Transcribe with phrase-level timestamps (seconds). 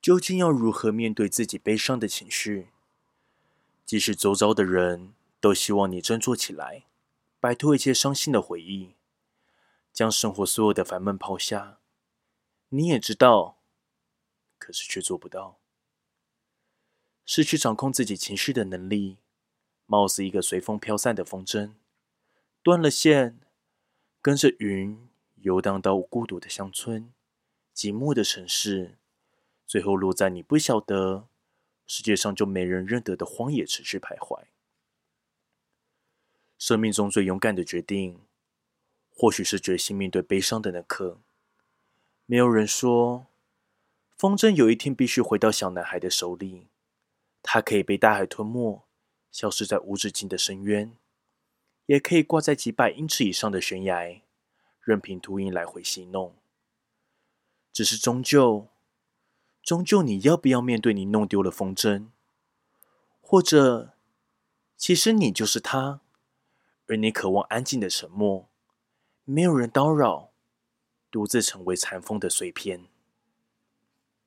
[0.00, 2.68] 究竟要如何面对自己悲伤的情绪？
[3.84, 6.84] 即使周遭的人都希望你振作起来，
[7.40, 8.94] 摆脱一切伤心的回忆，
[9.92, 11.78] 将生活所有的烦闷抛下，
[12.68, 13.58] 你也知道，
[14.58, 15.58] 可是却做不到。
[17.24, 19.18] 失去掌控自己情绪的能力，
[19.86, 21.72] 貌似一个随风飘散的风筝，
[22.62, 23.40] 断了线，
[24.20, 27.12] 跟着云游荡到孤独的乡村、
[27.74, 28.97] 寂寞的城市，
[29.68, 31.28] 最后落在你不晓得。
[31.86, 34.44] 世界上就没人认得的荒野持续徘徊。
[36.58, 38.20] 生命中最勇敢的决定，
[39.08, 41.18] 或许是决心面对悲伤的那刻。
[42.26, 43.26] 没有人说，
[44.18, 46.66] 风筝有一天必须回到小男孩的手里，
[47.42, 48.82] 它可以被大海吞没，
[49.30, 50.94] 消失在无止境的深渊，
[51.86, 54.20] 也可以挂在几百英尺以上的悬崖，
[54.82, 56.34] 任凭秃鹰来回戏弄。
[57.72, 58.68] 只是终究。
[59.68, 62.06] 终究，你要不要面对你弄丢了风筝？
[63.20, 63.92] 或者，
[64.78, 66.00] 其实你就是他，
[66.86, 68.48] 而你渴望安静的沉默，
[69.24, 70.30] 没有人叨扰，
[71.10, 72.86] 独自成为残风的碎片。